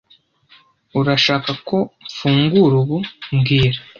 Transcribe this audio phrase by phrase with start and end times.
[0.99, 2.97] Urashaka ko mfungura ubu
[3.35, 3.79] mbwira